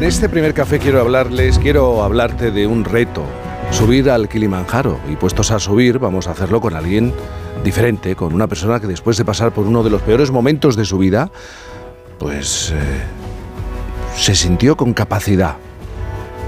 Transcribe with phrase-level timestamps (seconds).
[0.00, 3.22] En este primer café quiero hablarles, quiero hablarte de un reto,
[3.70, 4.98] subir al Kilimanjaro.
[5.10, 7.12] Y puestos a subir, vamos a hacerlo con alguien
[7.62, 10.86] diferente, con una persona que después de pasar por uno de los peores momentos de
[10.86, 11.30] su vida,
[12.18, 12.76] pues eh,
[14.16, 15.56] se sintió con capacidad,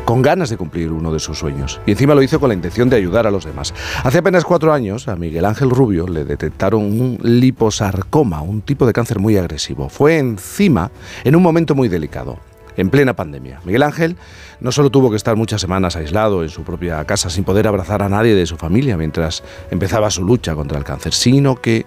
[0.06, 1.78] con ganas de cumplir uno de sus sueños.
[1.84, 3.74] Y encima lo hizo con la intención de ayudar a los demás.
[4.02, 8.95] Hace apenas cuatro años a Miguel Ángel Rubio le detectaron un liposarcoma, un tipo de
[8.95, 9.91] cáncer muy agresivo.
[9.91, 10.91] Fue encima
[11.23, 12.38] en un momento muy delicado
[12.76, 13.60] en plena pandemia.
[13.64, 14.16] Miguel Ángel
[14.60, 18.02] no solo tuvo que estar muchas semanas aislado en su propia casa sin poder abrazar
[18.02, 21.86] a nadie de su familia mientras empezaba su lucha contra el cáncer, sino que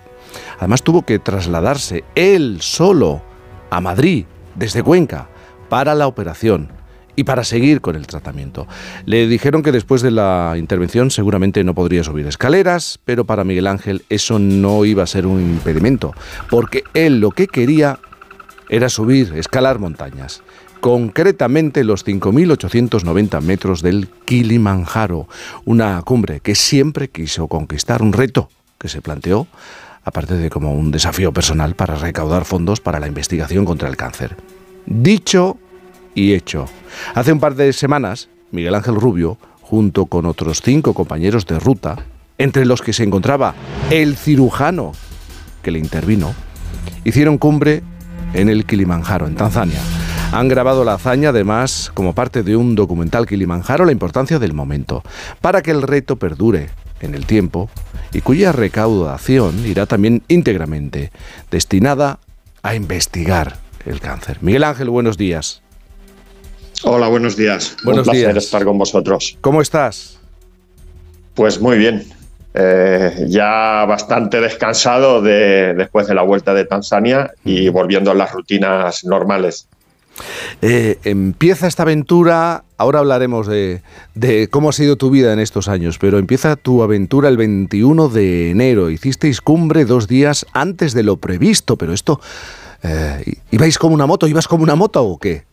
[0.59, 3.21] además tuvo que trasladarse él solo
[3.69, 4.25] a Madrid
[4.55, 5.29] desde Cuenca
[5.69, 6.69] para la operación
[7.15, 8.67] y para seguir con el tratamiento.
[9.05, 13.67] Le dijeron que después de la intervención seguramente no podría subir escaleras, pero para Miguel
[13.67, 16.13] Ángel eso no iba a ser un impedimento,
[16.49, 17.99] porque él lo que quería
[18.67, 20.43] era subir, escalar montañas
[20.85, 25.27] concretamente los 5.890 metros del Kilimanjaro,
[25.65, 29.47] una cumbre que siempre quiso conquistar, un reto que se planteó,
[30.03, 34.37] aparte de como un desafío personal para recaudar fondos para la investigación contra el cáncer.
[34.85, 35.57] Dicho
[36.13, 36.67] y hecho.
[37.15, 41.95] Hace un par de semanas, Miguel Ángel Rubio, junto con otros cinco compañeros de ruta,
[42.37, 43.55] entre los que se encontraba
[43.89, 44.91] el cirujano
[45.63, 46.35] que le intervino,
[47.03, 47.81] hicieron cumbre
[48.35, 49.81] en el Kilimanjaro, en Tanzania.
[50.31, 55.01] Han grabado la hazaña, además, como parte de un documental Kilimanjaro, la importancia del momento,
[55.41, 57.69] para que el reto perdure en el tiempo
[58.11, 61.11] y cuya recaudación irá también íntegramente
[61.51, 62.19] destinada
[62.63, 64.39] a investigar el cáncer.
[64.41, 65.61] Miguel Ángel, buenos días.
[66.83, 67.77] Hola, buenos días.
[67.83, 68.43] Buenos Un placer días.
[68.43, 69.37] estar con vosotros.
[69.41, 70.19] ¿Cómo estás?
[71.33, 72.03] Pues muy bien.
[72.53, 78.31] Eh, ya bastante descansado de, después de la vuelta de Tanzania y volviendo a las
[78.31, 79.67] rutinas normales.
[80.61, 83.81] Eh, empieza esta aventura, ahora hablaremos de,
[84.49, 88.51] cómo ha sido tu vida en estos años, pero empieza tu aventura el 21 de
[88.51, 88.89] enero.
[88.89, 92.19] Hicisteis cumbre dos días antes de lo previsto, pero esto...
[92.83, 94.27] Eh, ¿Ibais como una moto?
[94.27, 95.43] ¿Ibas como una moto o qué?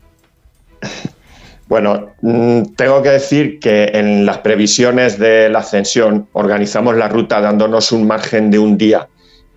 [1.72, 7.40] Bueno, mm, tengo que decir que en las previsiones de la ascensión organizamos la ruta
[7.40, 9.08] dándonos un margen de un día.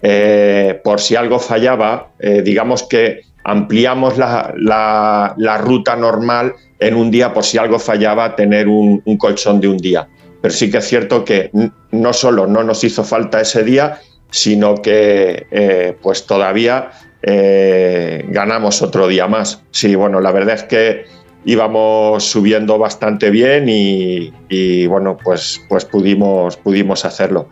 [0.01, 7.11] Eh, por si algo fallaba, eh, digamos que ampliamos la, la, ruta normal en un
[7.11, 10.07] día por si algo fallaba, tener un, un, colchón de un día.
[10.41, 11.51] Pero sí que es cierto que
[11.91, 13.99] no solo no nos hizo falta ese día,
[14.31, 16.89] sino que eh, pues todavía
[17.21, 19.61] eh, ganamos otro día más.
[19.69, 21.05] Sí, bueno, la verdad es que
[21.45, 27.49] íbamos subiendo bastante bien y, y bueno, pues, pues pudimos, pudimos hacerlo.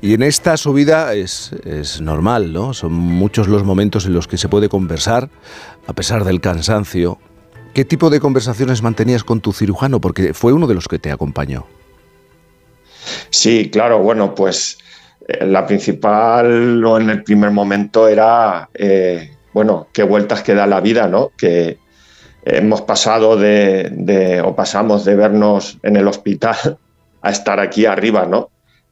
[0.00, 1.52] Y en esta subida es,
[2.00, 2.74] normal, ¿no?
[2.74, 5.28] Son muchos los momentos en los que se puede conversar,
[5.86, 7.18] a pesar del cansancio.
[7.74, 10.00] ¿Qué tipo de conversaciones mantenías con tu cirujano?
[10.00, 11.66] Porque fue uno de los que te acompañó.
[13.30, 14.78] Sí, claro, bueno, pues
[15.26, 20.66] eh, la principal o en el primer momento era, eh, bueno, qué vueltas que da
[20.66, 21.30] la vida, ¿no?
[21.36, 21.78] Que
[22.44, 26.78] hemos pasado de, o pasamos de vernos en el hospital
[27.22, 28.50] a estar aquí arriba, ¿no?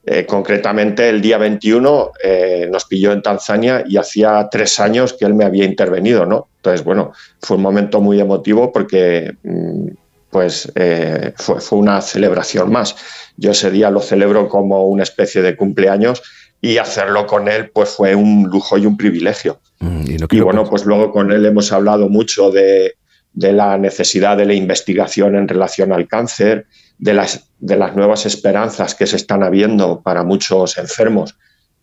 [0.08, 5.24] Eh, concretamente, el día 21 eh, nos pilló en Tanzania y hacía tres años que
[5.24, 6.46] él me había intervenido, ¿no?
[6.58, 9.88] Entonces, bueno, fue un momento muy emotivo porque, mm,
[10.30, 12.94] pues, eh, fue, fue, una celebración más.
[13.36, 16.22] Yo ese día lo celebro como una especie de cumpleaños
[16.60, 19.58] y hacerlo con él, pues, fue un lujo y un privilegio.
[19.80, 22.94] Mm, y, no y bueno, pues luego con él hemos hablado mucho de,
[23.32, 26.66] de la necesidad de la investigación en relación al cáncer,
[26.98, 31.36] de las, de las nuevas esperanzas que se están habiendo para muchos enfermos,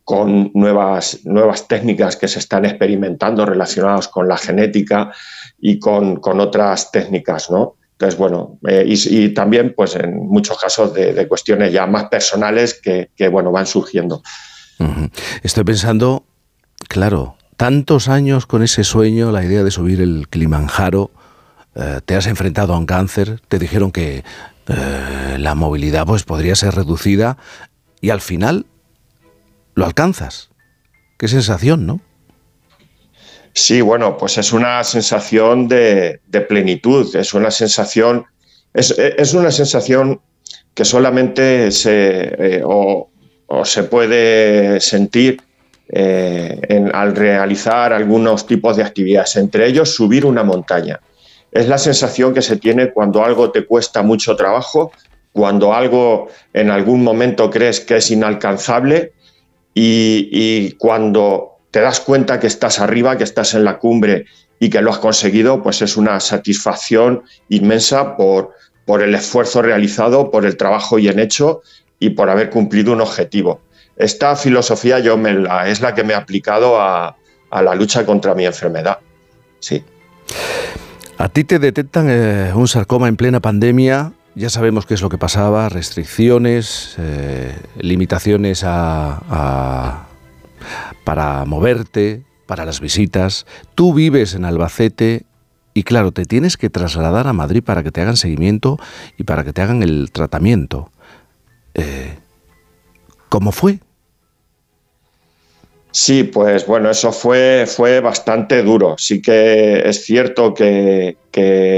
[0.04, 5.12] con nuevas, nuevas técnicas que se están experimentando relacionadas con la genética
[5.60, 7.78] y con, con otras técnicas, ¿no?
[7.94, 13.12] Entonces, bueno, eh, y, también, pues, en muchos casos de, cuestiones ya más personales que,
[13.16, 14.22] que, bueno, van surgiendo.
[15.42, 16.26] Estoy pensando,
[16.90, 21.12] claro, tantos años con ese sueño, la idea de subir el Kilimanjaro,
[21.76, 24.24] eh, te has enfrentado a un cáncer, te dijeron que
[24.68, 27.38] eh, la movilidad pues podría ser reducida
[28.02, 28.66] y al final
[29.76, 30.50] lo alcanzas.
[31.18, 32.02] Qué sensación, ¿no?
[33.54, 38.26] Sí, bueno, pues es una sensación de, de plenitud, es una sensación,
[38.74, 40.22] es, una sensación
[40.74, 43.10] que solamente se, eh, o,
[43.46, 45.40] o, se puede sentir
[45.90, 51.00] eh, en, al realizar algunos tipos de actividades, entre ellos subir una montaña.
[51.54, 54.92] Es la sensación que se tiene cuando algo te cuesta mucho trabajo,
[55.32, 59.14] cuando algo en algún momento crees que es inalcanzable
[59.74, 64.26] y, cuando te das cuenta que estás arriba, que estás en la cumbre
[64.60, 68.54] y que lo has conseguido, pues es una satisfacción inmensa por,
[69.02, 71.62] el esfuerzo realizado, por el trabajo bien hecho
[72.00, 73.62] y por haber cumplido un objetivo.
[73.96, 77.16] Esta filosofía yo me la, es la que me he aplicado a,
[77.52, 79.00] la lucha contra mi enfermedad.
[79.60, 79.84] Sí.
[81.24, 84.12] A ti te detectan eh, un sarcoma en plena pandemia.
[84.36, 90.06] Ya sabemos qué es lo que pasaba, restricciones, eh, limitaciones para
[91.46, 93.46] moverte, para las visitas.
[93.74, 95.26] Tú vives en Albacete
[95.74, 98.78] y claro, te tienes que trasladar a Madrid para que te hagan seguimiento
[99.18, 100.92] y para que te hagan el tratamiento.
[101.74, 102.18] Eh,
[103.30, 103.80] ¿Cómo fue?
[105.96, 108.96] Sí, pues bueno, eso fue, fue bastante duro.
[108.98, 111.18] Sí que es cierto que,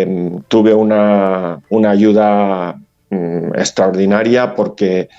[0.08, 2.80] mm, tuve una, ayuda
[3.10, 5.10] mm, extraordinaria porque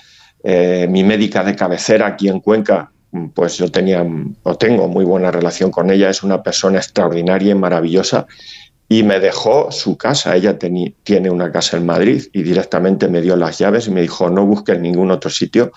[0.43, 4.03] eh, mi médica de cabecera aquí en Cuenca, mm, pues yo tenía
[4.41, 8.25] o tengo muy buena relación con ella, es una persona extraordinaria y maravillosa
[8.89, 10.35] y me dejó su casa.
[10.35, 14.29] Ella tiene una casa en Madrid y directamente me dio las llaves y me dijo,
[14.31, 15.71] no busques ningún otro sitio.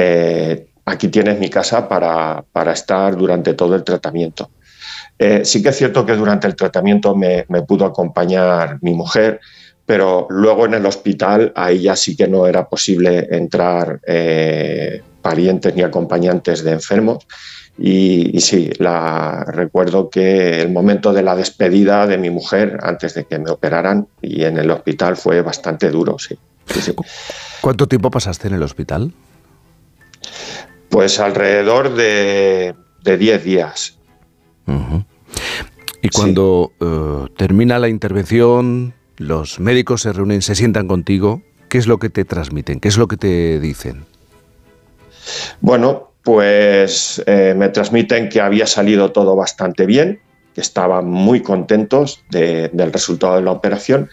[0.00, 4.50] Eh, aquí tienes mi casa para, estar durante todo el tratamiento.
[5.18, 9.40] Eh, sí que es cierto que durante el tratamiento me, pudo acompañar mi mujer,
[9.84, 15.74] pero luego en el hospital ahí ya sí que no era posible entrar eh, parientes
[15.74, 17.26] ni acompañantes de enfermos.
[17.80, 23.24] Y, sí, la, recuerdo que el momento de la despedida de mi mujer antes de
[23.24, 26.36] que me operaran y en el hospital fue bastante duro, sí.
[27.60, 29.12] ¿Cuánto tiempo pasaste en el hospital?
[30.88, 32.74] Pues alrededor de
[33.04, 33.98] 10 días.
[36.02, 41.86] Y cuando eh, termina la intervención, los médicos se reúnen, se sientan contigo, ¿qué es
[41.86, 42.80] lo que te transmiten?
[42.80, 44.04] ¿Qué es lo que te dicen?
[45.60, 50.20] Bueno, pues eh, me transmiten que había salido todo bastante bien,
[50.54, 54.08] que estaban muy contentos del resultado de la operación,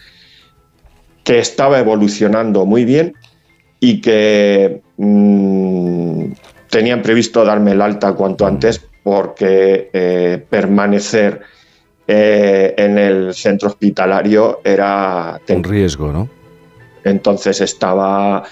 [1.22, 3.14] que estaba evolucionando muy bien
[3.80, 6.32] y que mm,
[6.68, 11.40] tenían previsto darme el alta cuanto antes porque eh, permanecer
[12.06, 15.40] eh, en el centro hospitalario era...
[15.48, 16.28] Un riesgo, ¿no?
[17.04, 18.42] Entonces estaba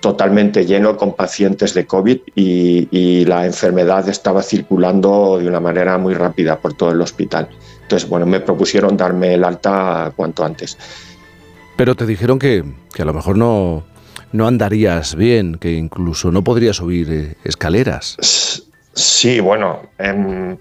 [0.00, 6.14] totalmente lleno con pacientes de COVID y, la enfermedad estaba circulando de una manera muy
[6.14, 7.48] rápida por todo el hospital.
[7.82, 10.78] Entonces, bueno, me propusieron darme el alta cuanto antes.
[11.76, 12.64] Pero te dijeron que,
[12.98, 13.84] a lo mejor no,
[14.32, 18.16] no andarías bien, que incluso no podrías subir eh, escaleras.
[18.98, 20.56] Sí, bueno, em,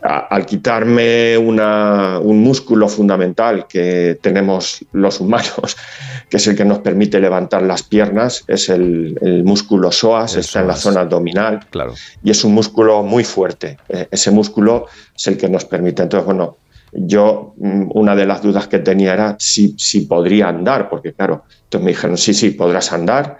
[0.00, 5.76] al quitarme un músculo fundamental que tenemos los humanos,
[6.30, 10.68] que es el que nos permite levantar las piernas, es el, músculo psoas, está en
[10.68, 11.92] la zona abdominal claro.
[12.22, 13.76] y es un músculo muy fuerte.
[13.90, 16.04] E, ese músculo es el que nos permite.
[16.04, 16.56] Entonces, bueno,
[16.94, 21.44] yo mm, una de las dudas que tenía era si, si podría andar, porque claro,
[21.64, 23.38] entonces me dijeron, sí, sí, podrás andar.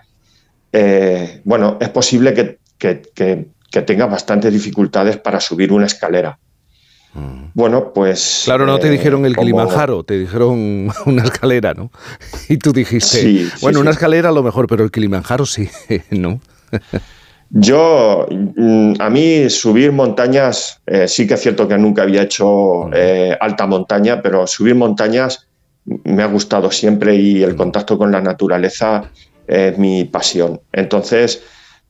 [0.73, 6.39] Eh, bueno, es posible que, que que tenga bastantes dificultades para subir una escalera.
[7.13, 7.47] Mm.
[7.55, 8.43] Bueno, pues...
[8.45, 11.91] Claro, no te eh, dijeron el Kilimanjaro, te dijeron una escalera, ¿no?
[12.49, 15.69] Y tú dijiste, bueno, una escalera a lo mejor, pero el Kilimanjaro sí,
[16.11, 16.41] ¿no?
[17.51, 22.91] Yo, mm, a mí subir montañas, eh, sí que es cierto que nunca había hecho
[22.93, 25.49] eh, alta montaña, pero subir montañas
[25.85, 29.11] me ha gustado siempre y el contacto con la naturaleza
[29.47, 30.61] es mi pasión.
[30.73, 31.43] Entonces,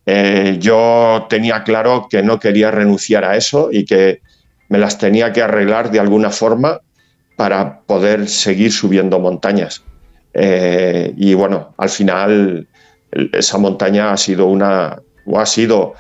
[0.07, 4.21] eh, yo tenía claro que no quería renunciar a eso y que
[4.69, 6.81] me las tenía que arreglar de alguna forma
[7.37, 9.83] para poder seguir subiendo montañas.
[10.33, 12.67] Eh, y bueno, al final
[13.33, 15.95] esa montaña ha sido una o ha sido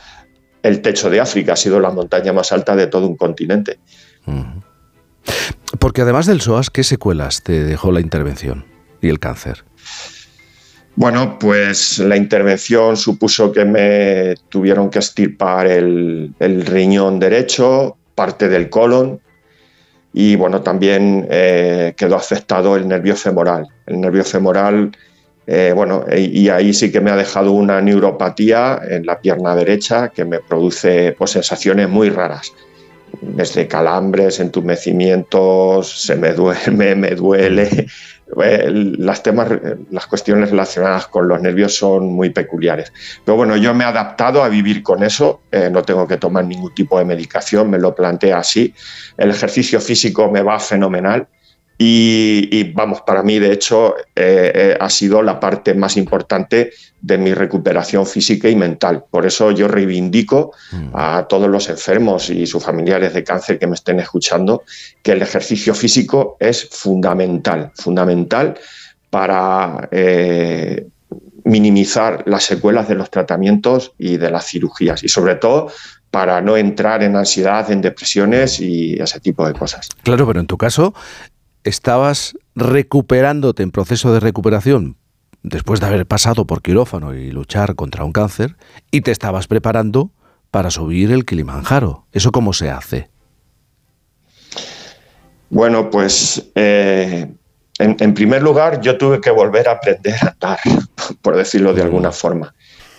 [0.62, 3.78] el techo de África, ha sido la montaña más alta de todo un continente.
[5.78, 8.64] Porque además del SOAS, ¿qué secuelas te dejó la intervención
[9.00, 9.64] y el cáncer?
[10.96, 18.70] Bueno, pues la intervención supuso que me tuvieron que estirpar el, riñón derecho, parte del
[18.70, 19.20] colon
[20.12, 23.66] y bueno, también eh, quedó afectado el nervio femoral.
[23.86, 24.96] El nervio femoral,
[25.46, 30.08] eh, bueno, y, ahí sí que me ha dejado una neuropatía en la pierna derecha
[30.08, 32.52] que me produce pues, sensaciones muy raras
[33.20, 37.86] desde calambres, entumecimientos, se me duerme, me duele,
[38.42, 42.92] eh, las cuestiones relacionadas con los nervios son muy peculiares.
[43.24, 46.44] Pero bueno, yo me he adaptado a vivir con eso, eh, no tengo que tomar
[46.44, 48.74] ningún tipo de medicación, me lo plantea así.
[49.16, 51.28] El ejercicio físico me va fenomenal
[51.76, 57.18] Y, vamos, para mí, de hecho, eh, eh, ha sido la parte más importante de
[57.18, 59.04] mi recuperación física y mental.
[59.10, 60.88] Por eso yo reivindico mm.
[60.94, 64.62] a todos los enfermos y sus familiares de cáncer que me estén escuchando
[65.02, 68.54] que el ejercicio físico es fundamental, fundamental
[69.10, 70.86] para eh,
[71.44, 75.70] minimizar las secuelas de los tratamientos y de las cirugías y sobre todo
[76.10, 79.88] para no entrar en ansiedad, en depresiones y ese tipo de cosas.
[80.04, 80.94] Claro, pero en tu caso
[81.64, 84.96] estabas recuperándote en proceso de recuperación
[85.42, 88.56] después de haber pasado por quirófano y luchar contra un cáncer
[88.90, 90.10] y te estabas preparando
[90.50, 92.06] para subir el Kilimanjaro.
[92.12, 93.10] ¿Eso cómo se hace?
[95.50, 97.30] Bueno, pues eh,
[97.78, 100.58] en, primer lugar yo tuve que volver a aprender a andar,
[101.22, 102.54] por decirlo de alguna forma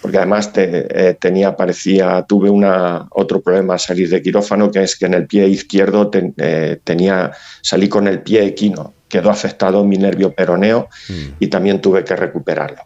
[0.05, 4.95] porque además eh, tenía, parecía, tuve una, otro problema al salir de quirófano, que es
[4.95, 7.31] que en el pie izquierdo eh, tenía,
[7.63, 11.13] salí con el pie equino, quedó afectado mi nervio peroneo mm.
[11.39, 12.83] y también tuve que recuperarlo.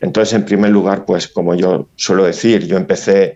[0.00, 3.34] Entonces, en primer lugar, pues como yo suelo decir, yo empecé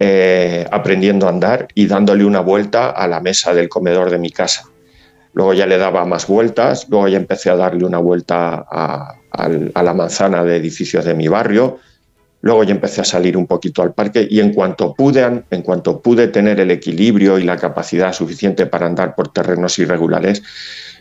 [0.00, 4.30] eh, aprendiendo a andar y dándole una vuelta a la mesa del comedor de mi
[4.32, 4.64] casa.
[5.34, 9.94] Luego ya le daba más vueltas, luego ya empecé a darle una vuelta a la
[9.94, 11.78] manzana de edificios de mi barrio,
[12.42, 16.00] Luego ya empecé a salir un poquito al parque y en cuanto pude, en cuanto
[16.00, 20.42] pude tener el equilibrio y la capacidad suficiente para andar por terrenos irregulares,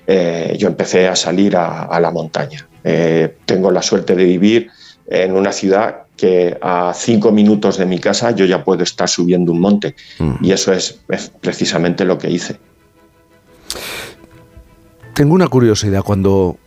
[0.05, 2.67] eh, yo empecé a salir a, la montaña.
[2.83, 4.69] Eh, tengo la suerte de vivir
[5.07, 9.53] en una ciudad que a cinco minutos de mi casa yo ya puedo estar subiendo
[9.53, 10.35] un monte mm.
[10.41, 12.59] y eso es, es precisamente lo que hice.
[15.13, 16.57] Tengo una curiosidad, cuando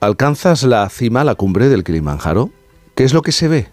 [0.00, 2.50] alcanzas la cima, la cumbre del Kilimanjaro,
[2.94, 3.68] ¿qué es lo que se ve?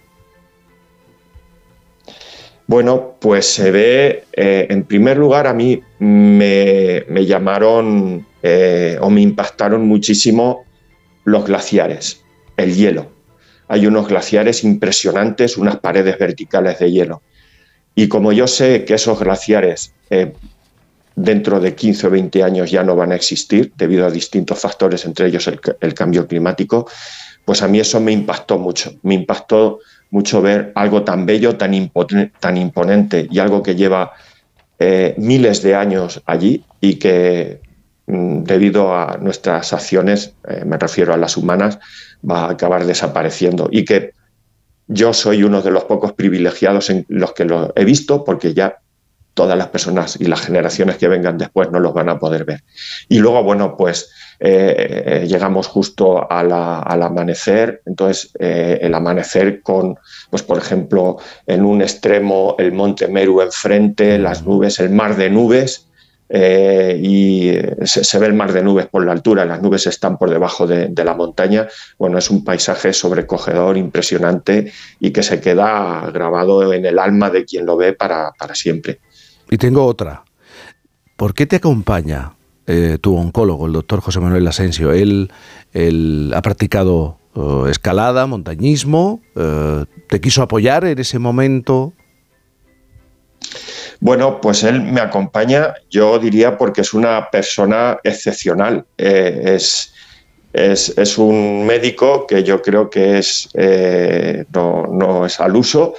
[2.67, 9.21] Bueno, pues se ve, eh, en primer lugar, a mí me, llamaron eh, o me
[9.21, 10.65] impactaron muchísimo
[11.23, 12.21] los glaciares,
[12.57, 13.09] el hielo.
[13.69, 17.21] Hay unos glaciares impresionantes, unas paredes verticales de hielo.
[17.95, 20.33] Y como yo sé que esos glaciares eh,
[21.15, 25.05] dentro de 15 o 20 años ya no van a existir debido a distintos factores,
[25.05, 26.85] entre ellos el cambio climático,
[27.47, 28.91] pues a mí eso me impactó mucho.
[29.03, 29.79] Me impactó
[30.09, 34.13] mucho ver algo tan bello, tan, imponente y algo que lleva
[34.79, 37.61] eh, miles de años allí y que
[38.07, 41.79] mm, debido a nuestras acciones, eh, me refiero a las humanas,
[42.29, 44.13] va a acabar desapareciendo y que
[44.87, 48.79] yo soy uno de los pocos privilegiados en los que lo he visto porque ya
[49.33, 52.63] todas las personas y las generaciones que vengan después no los van a poder ver.
[53.07, 59.97] Y luego, bueno, pues eh, llegamos justo al amanecer, entonces eh, el amanecer con,
[60.29, 65.29] pues por ejemplo, en un extremo el monte Meru enfrente, las nubes, el mar de
[65.29, 65.87] nubes,
[66.29, 67.53] eh, y
[67.85, 70.91] se, ve el mar de nubes por la altura, las nubes están por debajo de,
[71.03, 71.67] la montaña.
[71.97, 77.45] Bueno, es un paisaje sobrecogedor, impresionante y que se queda grabado en el alma de
[77.45, 78.99] quien lo ve para, para siempre.
[79.49, 80.23] Y tengo otra.
[81.15, 82.36] ¿Por qué te acompaña
[82.69, 84.91] eh, tu oncólogo, el doctor José Manuel Asensio.
[84.91, 85.31] Él,
[86.33, 91.93] ha practicado eh, escalada, montañismo, eh, ¿te quiso apoyar en ese momento?
[94.01, 98.85] Bueno, pues él me acompaña, yo diría, porque es una persona excepcional.
[98.97, 99.93] es,
[101.17, 103.49] un médico que yo creo que es,
[104.53, 105.93] no, no, es al uso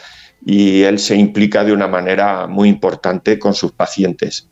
[0.44, 4.48] y él se implica de una manera muy importante con sus pacientes.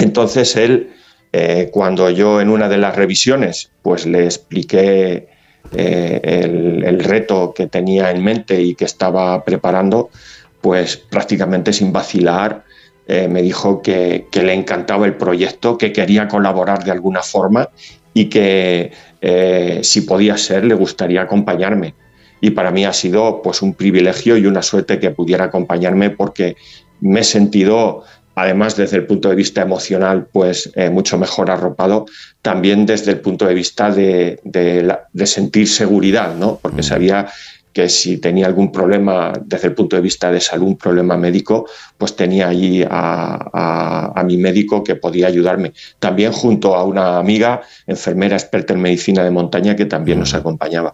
[0.00, 0.90] Entonces él,
[1.32, 5.28] eh, cuando yo en una de las revisiones, pues le expliqué
[5.76, 6.40] eh,
[6.84, 10.10] el, reto que tenía en mente y que estaba preparando,
[10.60, 12.64] pues prácticamente sin vacilar
[13.06, 17.68] eh, me dijo que, le encantaba el proyecto, que quería colaborar de alguna forma
[18.14, 18.92] y que
[19.82, 21.94] si podía ser le gustaría acompañarme.
[22.40, 26.56] Y para mí ha sido pues un privilegio y una suerte que pudiera acompañarme porque
[27.00, 28.04] me he sentido
[28.34, 32.06] además desde el punto de vista emocional, pues eh, mucho mejor arropado,
[32.42, 34.40] también desde el punto de vista de,
[35.24, 36.58] sentir seguridad, ¿no?
[36.60, 36.84] porque mm.
[36.84, 37.28] sabía
[37.72, 41.68] que si tenía algún problema desde el punto de vista de salud, un problema médico,
[41.96, 45.72] pues tenía allí a, mi médico que podía ayudarme.
[45.98, 50.36] También junto a una amiga, enfermera experta en medicina de montaña, que también nos mm.
[50.36, 50.92] acompañaba.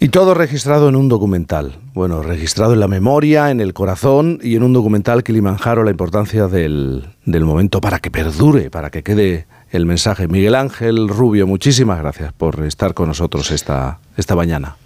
[0.00, 1.74] Y todo registrado en un documental.
[1.92, 5.90] Bueno, registrado en la memoria, en el corazón y en un documental que Kilimanjaro, la
[5.90, 10.28] importancia del, del momento para que perdure, para que quede el mensaje.
[10.28, 14.76] Miguel Ángel Rubio, muchísimas gracias por estar con nosotros esta, esta mañana.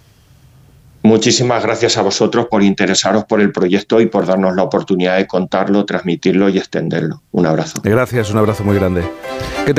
[1.03, 5.27] Muchísimas gracias a vosotros por interesaros por el proyecto y por darnos la oportunidad de
[5.27, 7.21] contarlo, transmitirlo y extenderlo.
[7.31, 7.81] Un abrazo.
[7.83, 9.03] Gracias, un abrazo muy grande.